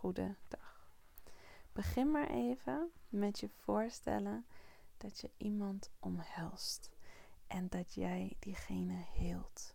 [0.00, 0.90] goede dag.
[1.72, 4.46] Begin maar even met je voorstellen
[4.96, 6.90] dat je iemand omhelst
[7.46, 9.74] en dat jij diegene heelt.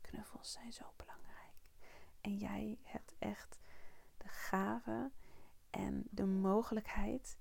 [0.00, 1.54] Knuffels zijn zo belangrijk.
[2.20, 3.58] En jij hebt echt
[4.16, 5.10] de gave
[5.70, 7.36] en de mogelijkheid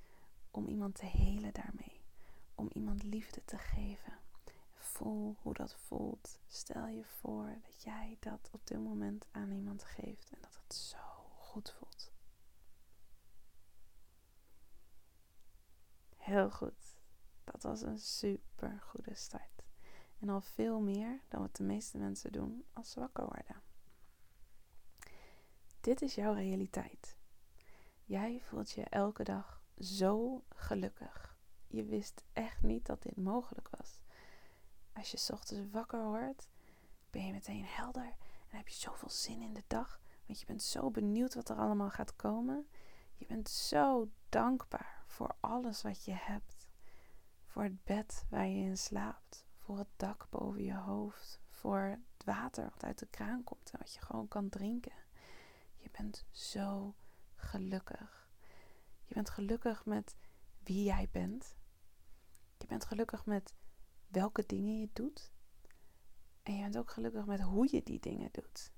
[0.51, 2.01] om iemand te helen daarmee.
[2.55, 4.13] Om iemand liefde te geven.
[4.75, 6.39] Voel hoe dat voelt.
[6.47, 10.75] Stel je voor dat jij dat op dit moment aan iemand geeft en dat het
[10.75, 11.14] zo
[11.63, 12.11] voelt.
[16.17, 16.95] Heel goed.
[17.43, 19.63] Dat was een super goede start.
[20.19, 23.61] En al veel meer dan wat de meeste mensen doen als ze wakker worden.
[25.81, 27.17] Dit is jouw realiteit.
[28.03, 31.37] Jij voelt je elke dag zo gelukkig.
[31.67, 34.01] Je wist echt niet dat dit mogelijk was.
[34.93, 36.49] Als je ochtends wakker wordt,
[37.09, 38.15] ben je meteen helder
[38.49, 40.01] en heb je zoveel zin in de dag.
[40.25, 42.67] Want je bent zo benieuwd wat er allemaal gaat komen.
[43.15, 46.67] Je bent zo dankbaar voor alles wat je hebt.
[47.45, 49.45] Voor het bed waar je in slaapt.
[49.57, 51.41] Voor het dak boven je hoofd.
[51.49, 55.03] Voor het water wat uit de kraan komt en wat je gewoon kan drinken.
[55.75, 56.95] Je bent zo
[57.35, 58.29] gelukkig.
[59.03, 60.15] Je bent gelukkig met
[60.63, 61.55] wie jij bent.
[62.57, 63.53] Je bent gelukkig met
[64.07, 65.31] welke dingen je doet.
[66.43, 68.71] En je bent ook gelukkig met hoe je die dingen doet.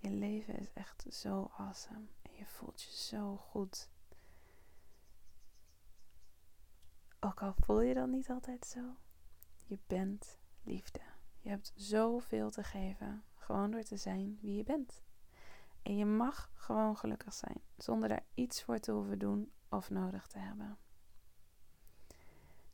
[0.00, 2.06] Je leven is echt zo awesome.
[2.22, 3.88] En je voelt je zo goed.
[7.20, 8.96] Ook al voel je dat niet altijd zo.
[9.64, 11.00] Je bent liefde.
[11.40, 13.24] Je hebt zoveel te geven.
[13.34, 15.02] Gewoon door te zijn wie je bent.
[15.82, 17.60] En je mag gewoon gelukkig zijn.
[17.76, 20.78] Zonder daar iets voor te hoeven doen of nodig te hebben.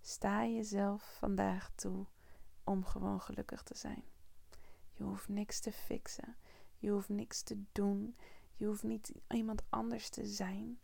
[0.00, 2.06] Sta jezelf vandaag toe
[2.65, 4.04] om gewoon gelukkig te zijn.
[4.92, 6.36] Je hoeft niks te fixen.
[6.78, 8.16] Je hoeft niks te doen.
[8.54, 10.78] Je hoeft niet iemand anders te zijn.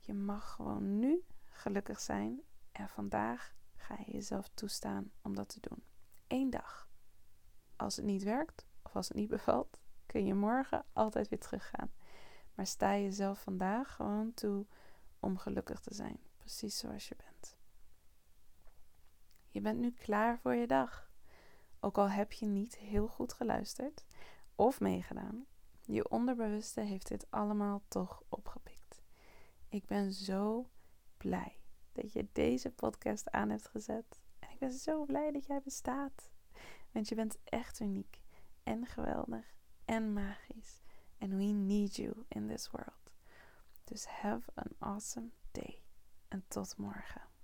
[0.00, 2.40] Je mag gewoon nu gelukkig zijn.
[2.72, 5.82] En vandaag ga je jezelf toestaan om dat te doen.
[6.26, 6.88] Eén dag.
[7.76, 11.90] Als het niet werkt of als het niet bevalt, kun je morgen altijd weer teruggaan.
[12.54, 14.66] Maar sta jezelf vandaag gewoon toe
[15.20, 16.18] om gelukkig te zijn.
[16.38, 17.56] Precies zoals je bent.
[19.48, 21.10] Je bent nu klaar voor je dag.
[21.80, 24.04] Ook al heb je niet heel goed geluisterd
[24.56, 25.46] of meegedaan,
[25.80, 29.02] je onderbewuste heeft dit allemaal toch opgepikt.
[29.68, 30.68] Ik ben zo
[31.16, 31.60] blij
[31.92, 34.22] dat je deze podcast aan hebt gezet.
[34.38, 36.30] En ik ben zo blij dat jij bestaat.
[36.92, 38.22] Want je bent echt uniek
[38.62, 40.80] en geweldig en magisch.
[41.18, 43.12] And we need you in this world.
[43.84, 45.82] Dus have an awesome day.
[46.28, 47.35] En tot morgen.